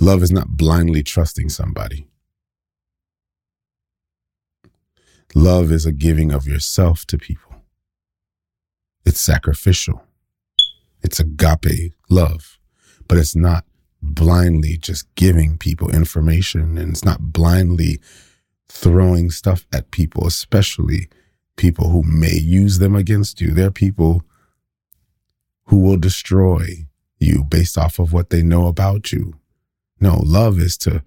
[0.00, 2.08] Love is not blindly trusting somebody.
[5.34, 7.56] Love is a giving of yourself to people.
[9.04, 10.04] It's sacrificial.
[11.02, 12.58] It's agape love,
[13.08, 13.64] but it's not
[14.00, 18.00] blindly just giving people information and it's not blindly
[18.68, 21.08] throwing stuff at people, especially
[21.56, 23.52] people who may use them against you.
[23.52, 24.22] There are people
[25.66, 26.86] who will destroy
[27.18, 29.34] you based off of what they know about you.
[30.00, 31.02] No, love is to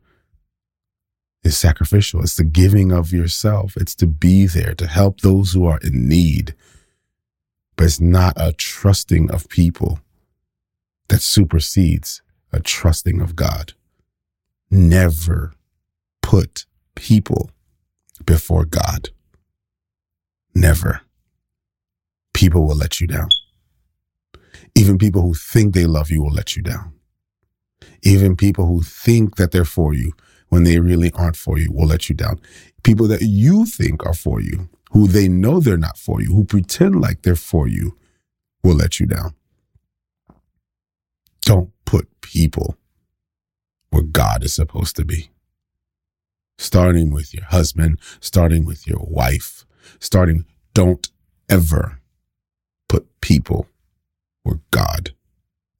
[1.47, 2.21] is sacrificial.
[2.21, 3.75] It's the giving of yourself.
[3.77, 6.53] It's to be there to help those who are in need.
[7.75, 9.99] But it's not a trusting of people
[11.09, 13.73] that supersedes a trusting of God.
[14.69, 15.53] Never
[16.21, 17.49] put people
[18.25, 19.09] before God.
[20.53, 21.01] Never.
[22.33, 23.29] People will let you down.
[24.75, 26.93] Even people who think they love you will let you down.
[28.03, 30.13] Even people who think that they're for you
[30.49, 32.39] when they really aren't for you will let you down.
[32.83, 36.45] People that you think are for you, who they know they're not for you, who
[36.45, 37.97] pretend like they're for you,
[38.63, 39.33] will let you down.
[41.41, 42.77] Don't put people
[43.89, 45.29] where God is supposed to be.
[46.57, 49.65] Starting with your husband, starting with your wife,
[49.99, 51.09] starting, don't
[51.49, 51.99] ever
[52.89, 53.67] put people
[54.43, 55.11] where God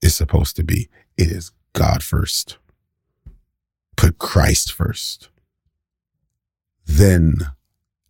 [0.01, 0.88] is supposed to be.
[1.17, 2.58] It is God first.
[3.97, 5.27] Put Christ first.
[6.86, 7.36] Then,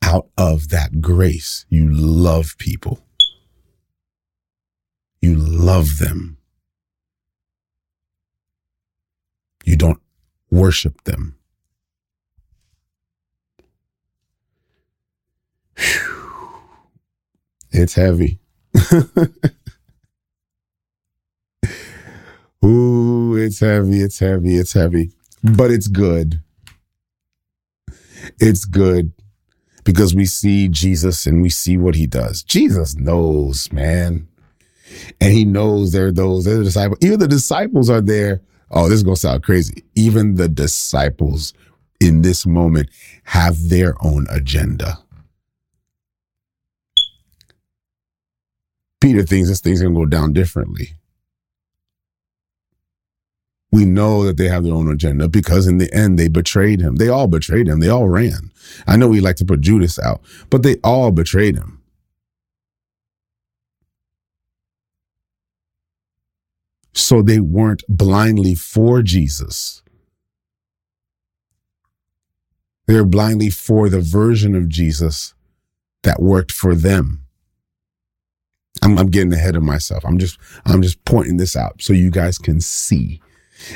[0.04, 3.04] out of that grace, you love people.
[5.22, 6.38] You love them.
[9.66, 10.00] You don't
[10.52, 11.36] worship them.
[15.78, 16.62] Whew.
[17.72, 18.40] It's heavy.
[22.66, 25.12] Ooh, it's heavy, it's heavy, it's heavy,
[25.56, 26.42] but it's good.
[28.40, 29.14] It's good
[29.84, 32.44] because we see Jesus and we see what he does.
[32.44, 34.28] Jesus knows, man.
[35.22, 37.00] And he knows there are those, there are disciples.
[37.02, 38.42] Even the disciples are there.
[38.72, 39.84] Oh, this is going to sound crazy.
[39.96, 41.54] Even the disciples
[42.00, 42.90] in this moment
[43.24, 45.00] have their own agenda.
[49.00, 50.94] Peter thinks this thing's going to go down differently.
[53.72, 56.96] We know that they have their own agenda because in the end they betrayed him.
[56.96, 57.80] They all betrayed him.
[57.80, 58.52] They all ran.
[58.88, 61.82] I know we like to put Judas out, but they all betrayed him.
[66.94, 69.84] So they weren't blindly for Jesus.
[72.88, 75.34] They were blindly for the version of Jesus
[76.04, 77.26] that worked for them.
[78.82, 80.06] I'm, I'm getting ahead of myself.
[80.06, 83.22] I'm just I'm just pointing this out so you guys can see.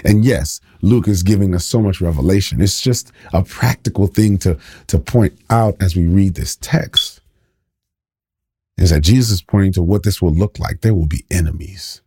[0.03, 2.61] And yes, Luke is giving us so much revelation.
[2.61, 4.57] It's just a practical thing to,
[4.88, 7.21] to point out as we read this text.
[8.77, 10.82] Is that Jesus is pointing to what this will look like.
[10.82, 12.01] There will be enemies.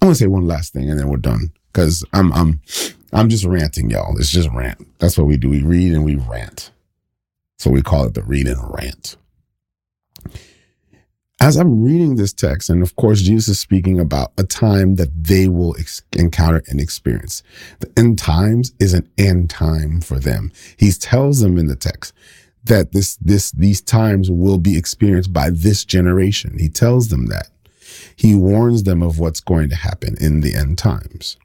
[0.00, 1.52] I want to say one last thing and then we're done.
[1.72, 2.60] Because I'm I'm
[3.12, 4.16] I'm just ranting, y'all.
[4.18, 4.86] It's just rant.
[4.98, 5.50] That's what we do.
[5.50, 6.70] We read and we rant.
[7.58, 9.16] So we call it the read and rant
[11.42, 15.24] as I'm reading this text, and of course, Jesus is speaking about a time that
[15.24, 17.42] they will ex- encounter and experience.
[17.80, 20.52] The end times is an end time for them.
[20.76, 22.14] He tells them in the text
[22.62, 26.60] that this, this, these times will be experienced by this generation.
[26.60, 27.48] He tells them that.
[28.14, 31.38] He warns them of what's going to happen in the end times.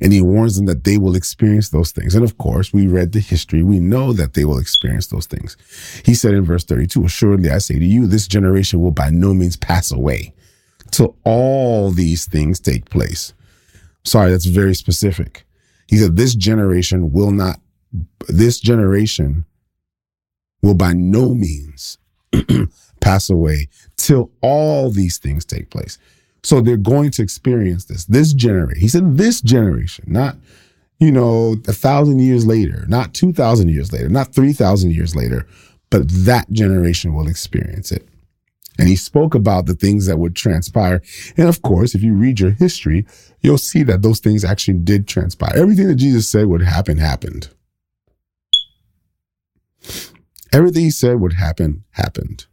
[0.00, 2.14] And he warns them that they will experience those things.
[2.14, 3.62] And of course, we read the history.
[3.62, 5.56] We know that they will experience those things.
[6.04, 9.34] He said in verse 32, Assuredly, I say to you, this generation will by no
[9.34, 10.34] means pass away
[10.90, 13.32] till all these things take place.
[14.04, 15.44] Sorry, that's very specific.
[15.88, 17.60] He said, This generation will not,
[18.28, 19.44] this generation
[20.62, 21.98] will by no means
[23.00, 25.98] pass away till all these things take place.
[26.44, 28.04] So they're going to experience this.
[28.06, 30.36] This generation, he said, this generation, not,
[30.98, 35.46] you know, a thousand years later, not 2,000 years later, not 3,000 years later,
[35.90, 38.08] but that generation will experience it.
[38.78, 41.02] And he spoke about the things that would transpire.
[41.36, 43.06] And of course, if you read your history,
[43.40, 45.52] you'll see that those things actually did transpire.
[45.54, 47.50] Everything that Jesus said would happen happened.
[50.52, 52.46] Everything he said would happen happened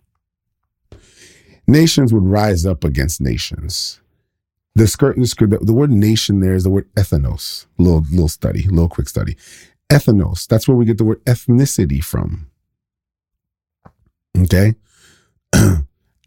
[1.69, 4.01] nations would rise up against nations.
[4.75, 7.65] The, skirt, the, the word nation there is the word ethnos.
[7.77, 9.35] Little little study, little quick study.
[9.89, 10.47] Ethnos.
[10.47, 12.49] That's where we get the word ethnicity from.
[14.37, 14.75] Okay.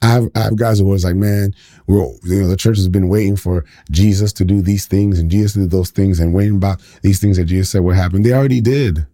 [0.03, 1.55] I have, I have guys who was like, man,
[1.87, 5.31] we're, you know, the church has been waiting for Jesus to do these things and
[5.31, 8.23] Jesus to do those things and waiting about these things that Jesus said would happen.
[8.23, 9.07] They already did.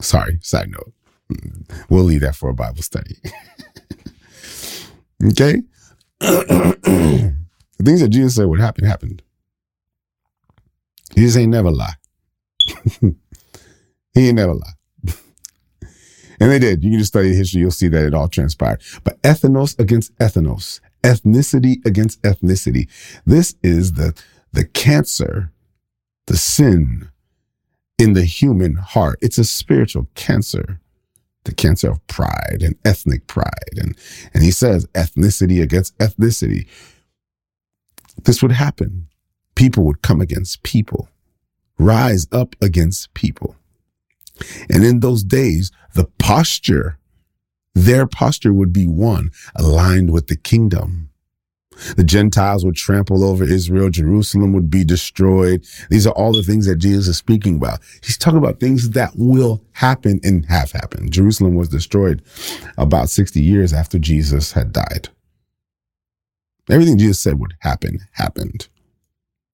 [0.00, 0.92] Sorry, side note.
[1.32, 3.16] Mm, we'll leave that for a Bible study.
[5.28, 5.62] Okay?
[6.20, 7.34] the
[7.82, 9.22] things that Jesus said would happen happened.
[11.16, 11.94] Jesus ain't never lie.
[13.00, 14.72] he ain't never lie.
[16.40, 16.84] and they did.
[16.84, 18.82] You can just study history, you'll see that it all transpired.
[19.04, 22.88] But ethnos against ethnos, ethnicity against ethnicity.
[23.26, 24.18] This is the,
[24.52, 25.52] the cancer,
[26.26, 27.10] the sin
[27.98, 29.18] in the human heart.
[29.20, 30.80] It's a spiritual cancer
[31.50, 33.76] the cancer of pride and ethnic pride.
[33.76, 33.96] And,
[34.32, 36.66] and he says ethnicity against ethnicity.
[38.22, 39.08] This would happen.
[39.56, 41.08] People would come against people,
[41.78, 43.56] rise up against people.
[44.70, 46.98] And in those days, the posture,
[47.74, 51.09] their posture would be one aligned with the kingdom.
[51.96, 53.90] The Gentiles would trample over Israel.
[53.90, 55.66] Jerusalem would be destroyed.
[55.90, 57.80] These are all the things that Jesus is speaking about.
[58.02, 61.12] He's talking about things that will happen and have happened.
[61.12, 62.22] Jerusalem was destroyed
[62.78, 65.08] about 60 years after Jesus had died.
[66.68, 68.68] Everything Jesus said would happen, happened.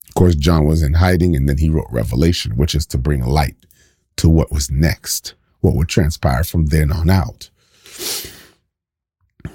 [0.09, 3.24] Of course, John was in hiding and then he wrote Revelation, which is to bring
[3.24, 3.57] light
[4.16, 7.51] to what was next, what would transpire from then on out.
[9.45, 9.53] but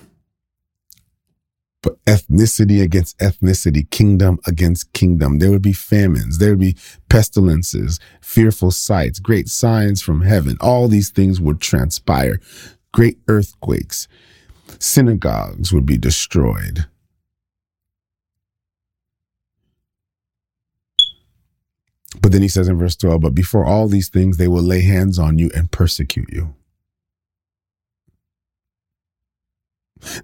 [1.81, 5.39] ethnicity against ethnicity, kingdom against kingdom.
[5.39, 6.77] There would be famines, there would be
[7.09, 10.57] pestilences, fearful sights, great signs from heaven.
[10.61, 12.39] All these things would transpire.
[12.93, 14.07] Great earthquakes,
[14.79, 16.85] synagogues would be destroyed.
[22.21, 24.81] But then he says in verse 12, but before all these things, they will lay
[24.81, 26.53] hands on you and persecute you.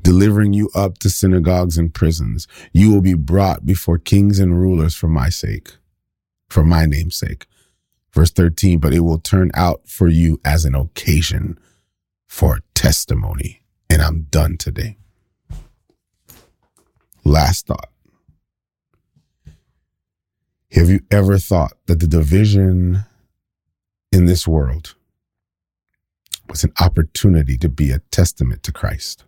[0.02, 2.48] Delivering you up to synagogues and prisons.
[2.74, 5.72] You will be brought before kings and rulers for my sake,
[6.50, 7.48] for my name's sake.
[8.12, 11.60] Verse 13, but it will turn out for you as an occasion
[12.28, 13.62] for testimony.
[13.90, 14.98] And I'm done today.
[17.24, 17.90] Last thought.
[20.72, 23.06] Have you ever thought that the division
[24.12, 24.96] in this world
[26.50, 29.26] was an opportunity to be a testament to Christ?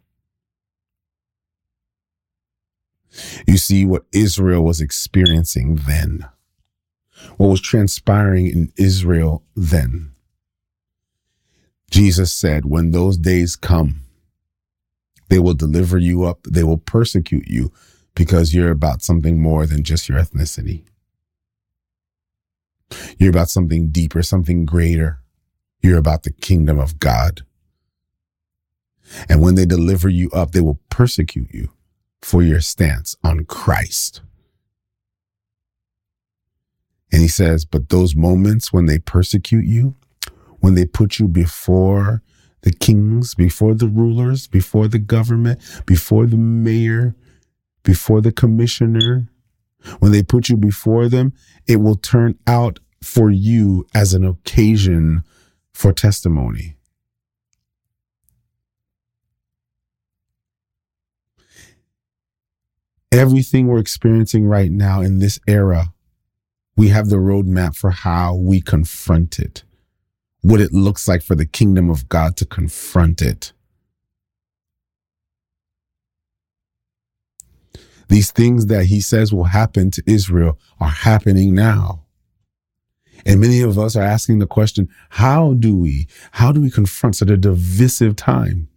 [3.47, 6.27] You see what Israel was experiencing then,
[7.37, 10.11] what was transpiring in Israel then.
[11.91, 14.01] Jesus said, When those days come,
[15.29, 17.71] they will deliver you up, they will persecute you
[18.15, 20.83] because you're about something more than just your ethnicity.
[23.17, 25.19] You're about something deeper, something greater.
[25.81, 27.41] You're about the kingdom of God.
[29.27, 31.71] And when they deliver you up, they will persecute you
[32.21, 34.21] for your stance on Christ.
[37.11, 39.95] And he says, but those moments when they persecute you,
[40.59, 42.21] when they put you before
[42.61, 47.15] the kings, before the rulers, before the government, before the mayor,
[47.83, 49.27] before the commissioner,
[49.99, 51.33] when they put you before them,
[51.67, 55.23] it will turn out for you as an occasion
[55.73, 56.75] for testimony.
[63.11, 65.93] Everything we're experiencing right now in this era,
[66.77, 69.63] we have the roadmap for how we confront it,
[70.41, 73.51] what it looks like for the kingdom of God to confront it.
[78.09, 82.05] These things that he says will happen to Israel are happening now.
[83.25, 87.17] And many of us are asking the question, how do we, how do we confront
[87.17, 88.68] such a divisive time?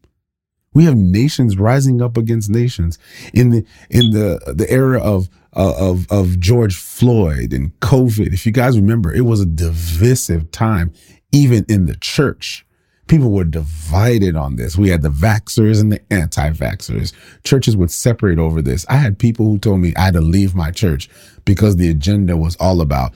[0.74, 2.98] We have nations rising up against nations
[3.32, 8.32] in the in the the era of uh, of of George Floyd and COVID.
[8.32, 10.92] If you guys remember, it was a divisive time,
[11.30, 12.64] even in the church.
[13.08, 14.78] People were divided on this.
[14.78, 17.12] We had the vaxxers and the anti-vaxxers.
[17.44, 18.86] Churches would separate over this.
[18.88, 21.10] I had people who told me I had to leave my church
[21.44, 23.12] because the agenda was all about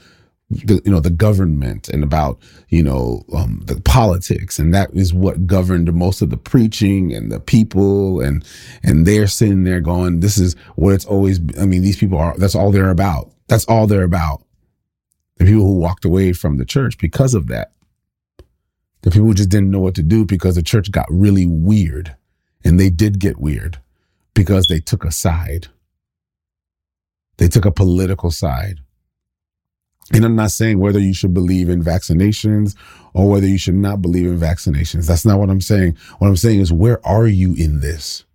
[0.49, 2.39] the, you know the government and about
[2.69, 4.59] you know um, the politics.
[4.59, 8.21] And that is what governed most of the preaching and the people.
[8.21, 8.45] And
[8.83, 12.37] and they're sitting there going this is what it's always i mean these people are
[12.37, 13.31] that's all they're about.
[13.47, 14.43] That's all they're about.
[15.37, 17.71] The people who walked away from the church because of that.
[19.01, 22.15] The people who just didn't know what to do because the church got really weird.
[22.65, 23.79] And they did get weird
[24.33, 25.67] because they took a side.
[27.37, 28.79] They took a political side
[30.13, 32.75] and I'm not saying whether you should believe in vaccinations
[33.13, 35.07] or whether you should not believe in vaccinations.
[35.07, 35.97] That's not what I'm saying.
[36.19, 38.25] What I'm saying is, where are you in this?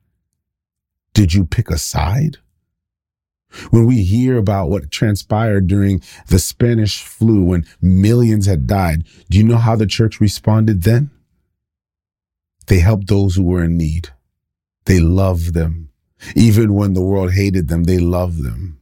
[1.15, 2.39] Did you pick a side?
[3.71, 9.39] When we hear about what transpired during the Spanish flu, when millions had died, do
[9.39, 11.11] you know how the church responded then?
[12.67, 14.11] They helped those who were in need.
[14.87, 15.91] They loved them.
[16.35, 18.82] Even when the world hated them, they loved them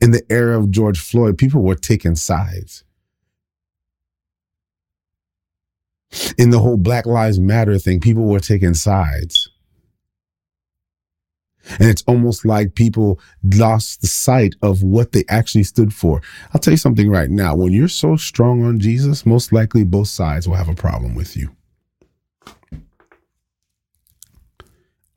[0.00, 2.84] in the era of George Floyd, people were taking sides.
[6.38, 9.50] In the whole Black Lives Matter thing, people were taking sides.
[11.78, 16.20] And it's almost like people lost the sight of what they actually stood for.
[16.52, 17.56] I'll tell you something right now.
[17.56, 21.36] When you're so strong on Jesus, most likely both sides will have a problem with
[21.36, 21.56] you.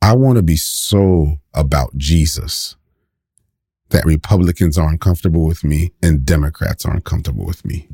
[0.00, 2.76] I want to be so about Jesus
[3.90, 7.88] that Republicans aren't comfortable with me and Democrats aren't comfortable with me.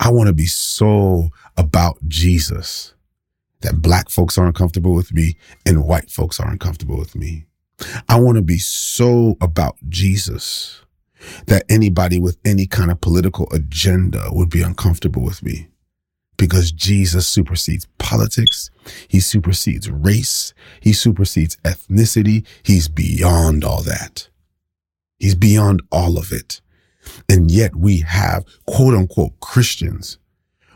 [0.00, 2.94] I want to be so about Jesus
[3.60, 7.46] that black folks aren't comfortable with me and white folks aren't comfortable with me.
[8.08, 10.82] I want to be so about Jesus
[11.46, 15.68] that anybody with any kind of political agenda would be uncomfortable with me
[16.36, 18.70] because Jesus supersedes politics.
[19.06, 20.52] He supersedes race.
[20.80, 22.44] He supersedes ethnicity.
[22.64, 24.28] He's beyond all that.
[25.22, 26.60] He's beyond all of it.
[27.28, 30.18] And yet we have quote unquote Christians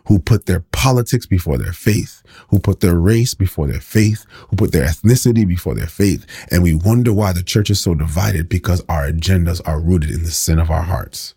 [0.06, 4.54] who put their politics before their faith, who put their race before their faith, who
[4.54, 6.24] put their ethnicity before their faith.
[6.52, 10.22] And we wonder why the church is so divided because our agendas are rooted in
[10.22, 11.34] the sin of our hearts.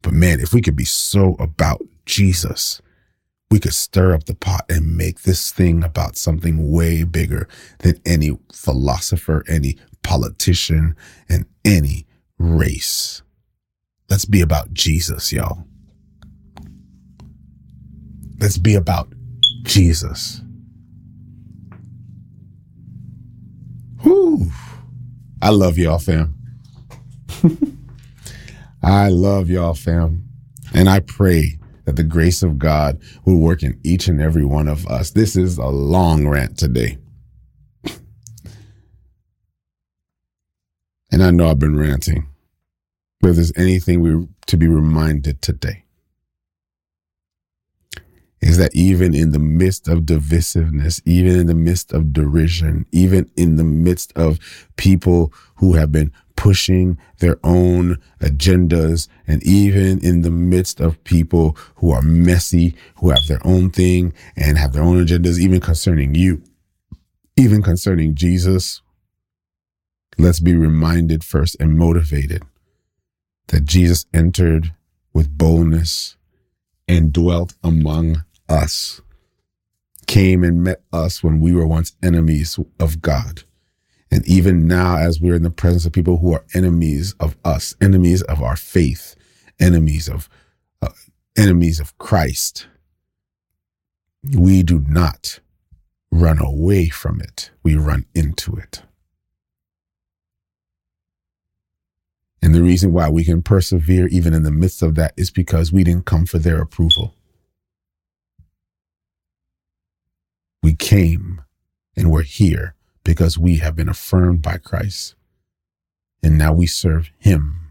[0.00, 2.80] But man, if we could be so about Jesus,
[3.50, 7.46] we could stir up the pot and make this thing about something way bigger
[7.80, 10.96] than any philosopher, any politician,
[11.28, 12.06] and any
[12.40, 13.22] race.
[14.08, 15.64] Let's be about Jesus, y'all.
[18.40, 19.12] Let's be about
[19.62, 20.40] Jesus.
[24.00, 24.50] Whew.
[25.42, 26.34] I love y'all, fam.
[28.82, 30.24] I love y'all, fam.
[30.72, 34.66] And I pray that the grace of God will work in each and every one
[34.68, 35.10] of us.
[35.10, 36.96] This is a long rant today.
[41.12, 42.29] and I know I've been ranting.
[43.20, 45.84] But if there's anything we to be reminded today,
[48.40, 53.30] is that even in the midst of divisiveness, even in the midst of derision, even
[53.36, 54.38] in the midst of
[54.76, 61.54] people who have been pushing their own agendas, and even in the midst of people
[61.76, 66.14] who are messy, who have their own thing and have their own agendas, even concerning
[66.14, 66.42] you,
[67.36, 68.80] even concerning Jesus,
[70.16, 72.42] let's be reminded first and motivated
[73.50, 74.72] that Jesus entered
[75.12, 76.16] with boldness
[76.86, 79.00] and dwelt among us,
[80.06, 83.42] came and met us when we were once enemies of God.
[84.10, 87.74] And even now, as we're in the presence of people who are enemies of us,
[87.80, 89.14] enemies of our faith,
[89.60, 90.28] enemies of
[90.82, 90.88] uh,
[91.36, 92.68] enemies of Christ,
[94.36, 95.40] we do not
[96.12, 97.50] run away from it.
[97.62, 98.82] We run into it.
[102.50, 105.70] And the reason why we can persevere even in the midst of that is because
[105.70, 107.14] we didn't come for their approval.
[110.60, 111.42] We came
[111.96, 112.74] and we're here
[113.04, 115.14] because we have been affirmed by Christ.
[116.24, 117.70] And now we serve Him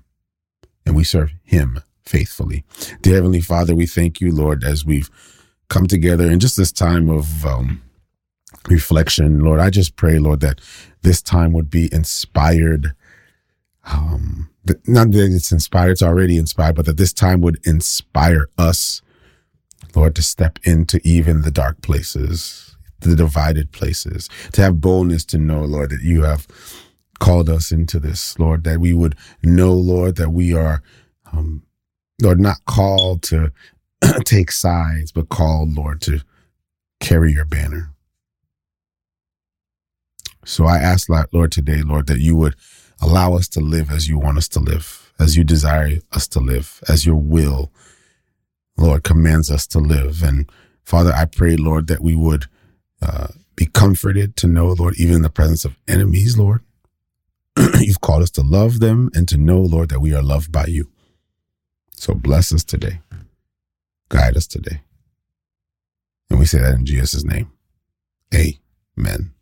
[0.86, 2.64] and we serve Him faithfully.
[3.02, 5.10] Dear Heavenly Father, we thank you, Lord, as we've
[5.68, 7.82] come together in just this time of um,
[8.70, 9.42] reflection.
[9.42, 10.62] Lord, I just pray, Lord, that
[11.02, 12.94] this time would be inspired.
[13.84, 14.50] Um,
[14.88, 19.02] not that it's inspired, it's already inspired, but that this time would inspire us,
[19.96, 25.38] Lord, to step into even the dark places, the divided places, to have boldness to
[25.38, 26.48] know, Lord, that you have
[27.20, 30.82] called us into this, Lord, that we would know, Lord, that we are,
[31.32, 31.64] um,
[32.22, 33.52] Lord, not called to
[34.26, 36.22] take sides, but called, Lord, to
[37.00, 37.92] carry your banner.
[40.46, 42.56] So I ask, Lord, today, Lord, that you would
[43.02, 46.40] allow us to live as you want us to live, as you desire us to
[46.40, 47.72] live, as your will,
[48.78, 50.24] Lord, commands us to live.
[50.24, 50.50] And
[50.84, 52.46] Father, I pray, Lord, that we would
[53.02, 56.62] uh, be comforted to know, Lord, even in the presence of enemies, Lord,
[57.80, 60.66] you've called us to love them and to know, Lord, that we are loved by
[60.66, 60.90] you.
[61.92, 63.02] So bless us today.
[64.08, 64.82] Guide us today.
[66.30, 67.52] And we say that in Jesus' name.
[68.34, 69.34] Amen.